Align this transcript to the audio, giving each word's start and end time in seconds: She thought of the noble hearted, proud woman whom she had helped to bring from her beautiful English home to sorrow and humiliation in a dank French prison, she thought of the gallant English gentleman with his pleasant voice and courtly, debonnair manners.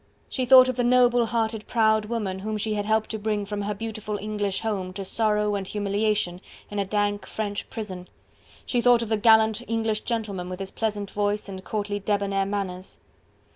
She 0.29 0.47
thought 0.47 0.67
of 0.67 0.77
the 0.77 0.83
noble 0.83 1.27
hearted, 1.27 1.67
proud 1.67 2.05
woman 2.05 2.39
whom 2.39 2.57
she 2.57 2.73
had 2.73 2.85
helped 2.87 3.11
to 3.11 3.19
bring 3.19 3.45
from 3.45 3.61
her 3.61 3.75
beautiful 3.75 4.17
English 4.17 4.61
home 4.61 4.93
to 4.93 5.05
sorrow 5.05 5.53
and 5.53 5.67
humiliation 5.67 6.41
in 6.71 6.79
a 6.79 6.85
dank 6.85 7.27
French 7.27 7.69
prison, 7.69 8.07
she 8.65 8.81
thought 8.81 9.03
of 9.03 9.09
the 9.09 9.15
gallant 9.17 9.61
English 9.69 10.01
gentleman 10.01 10.49
with 10.49 10.59
his 10.59 10.71
pleasant 10.71 11.11
voice 11.11 11.47
and 11.47 11.63
courtly, 11.63 11.99
debonnair 11.99 12.47
manners. 12.47 12.97